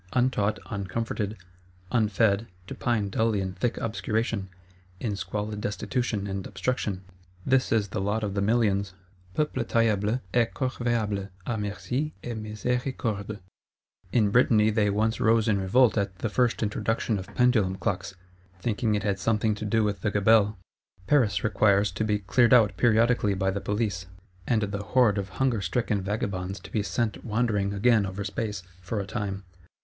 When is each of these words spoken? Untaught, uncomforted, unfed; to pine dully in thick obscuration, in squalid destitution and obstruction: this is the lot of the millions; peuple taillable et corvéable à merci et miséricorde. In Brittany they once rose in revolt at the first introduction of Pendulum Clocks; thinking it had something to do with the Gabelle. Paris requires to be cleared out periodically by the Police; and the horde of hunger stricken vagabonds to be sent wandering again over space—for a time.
Untaught, 0.13 0.57
uncomforted, 0.71 1.37
unfed; 1.91 2.47
to 2.65 2.73
pine 2.73 3.09
dully 3.09 3.39
in 3.39 3.53
thick 3.53 3.77
obscuration, 3.77 4.49
in 4.99 5.15
squalid 5.15 5.61
destitution 5.61 6.25
and 6.25 6.47
obstruction: 6.47 7.03
this 7.45 7.71
is 7.71 7.89
the 7.89 8.01
lot 8.01 8.23
of 8.23 8.33
the 8.33 8.41
millions; 8.41 8.95
peuple 9.35 9.63
taillable 9.63 10.19
et 10.33 10.55
corvéable 10.55 11.29
à 11.45 11.59
merci 11.59 12.13
et 12.23 12.35
miséricorde. 12.35 13.37
In 14.11 14.31
Brittany 14.31 14.71
they 14.71 14.89
once 14.89 15.19
rose 15.21 15.47
in 15.47 15.59
revolt 15.61 15.95
at 15.99 16.17
the 16.17 16.29
first 16.29 16.63
introduction 16.63 17.19
of 17.19 17.27
Pendulum 17.35 17.75
Clocks; 17.75 18.15
thinking 18.59 18.95
it 18.95 19.03
had 19.03 19.19
something 19.19 19.53
to 19.53 19.65
do 19.65 19.83
with 19.83 20.01
the 20.01 20.09
Gabelle. 20.09 20.57
Paris 21.05 21.43
requires 21.43 21.91
to 21.91 22.03
be 22.03 22.17
cleared 22.17 22.55
out 22.55 22.75
periodically 22.75 23.35
by 23.35 23.51
the 23.51 23.61
Police; 23.61 24.07
and 24.47 24.63
the 24.63 24.81
horde 24.83 25.19
of 25.19 25.29
hunger 25.37 25.61
stricken 25.61 26.01
vagabonds 26.01 26.59
to 26.61 26.71
be 26.71 26.81
sent 26.81 27.23
wandering 27.23 27.71
again 27.71 28.07
over 28.07 28.23
space—for 28.23 28.99
a 28.99 29.05
time. 29.05 29.43